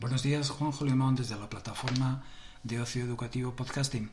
[0.00, 2.24] Buenos días, Juanjo Limón desde la plataforma
[2.64, 4.10] de ocio educativo podcasting.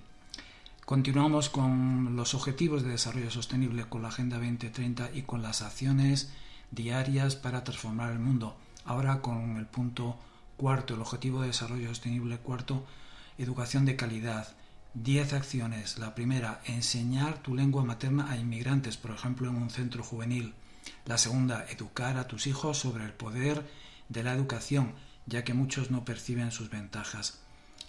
[0.85, 6.31] Continuamos con los objetivos de desarrollo sostenible con la Agenda 2030 y con las acciones
[6.69, 8.55] diarias para transformar el mundo.
[8.85, 10.19] Ahora con el punto
[10.55, 12.85] cuarto, el objetivo de desarrollo sostenible cuarto,
[13.39, 14.55] educación de calidad.
[14.93, 15.97] Diez acciones.
[15.97, 20.53] La primera, enseñar tu lengua materna a inmigrantes, por ejemplo, en un centro juvenil.
[21.05, 23.67] La segunda, educar a tus hijos sobre el poder
[24.09, 24.93] de la educación,
[25.25, 27.39] ya que muchos no perciben sus ventajas.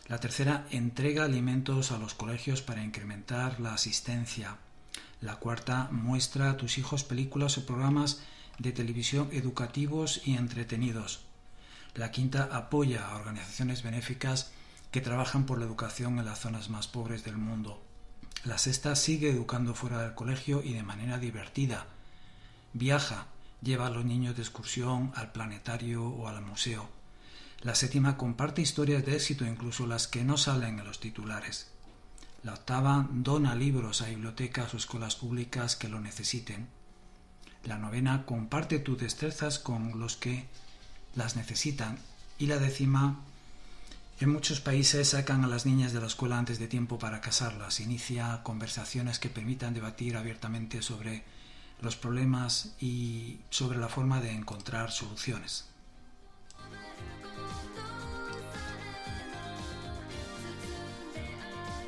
[0.09, 4.59] La tercera, entrega alimentos a los colegios para incrementar la asistencia.
[5.21, 8.23] La cuarta, muestra a tus hijos películas o programas
[8.59, 11.25] de televisión educativos y entretenidos.
[11.95, 14.53] La quinta, apoya a organizaciones benéficas
[14.91, 17.83] que trabajan por la educación en las zonas más pobres del mundo.
[18.45, 21.87] La sexta sigue educando fuera del colegio y de manera divertida.
[22.73, 23.29] Viaja,
[23.63, 26.89] lleva a los niños de excursión al planetario o al museo.
[27.63, 31.69] La séptima comparte historias de éxito, incluso las que no salen en los titulares.
[32.43, 36.67] La octava dona libros a bibliotecas o escuelas públicas que lo necesiten.
[37.63, 40.49] La novena comparte tus destrezas con los que
[41.15, 42.01] las necesitan.
[42.37, 43.21] Y la décima
[44.19, 47.79] en muchos países sacan a las niñas de la escuela antes de tiempo para casarlas.
[47.79, 51.23] Inicia conversaciones que permitan debatir abiertamente sobre
[51.81, 55.72] los problemas y sobre la forma de encontrar soluciones.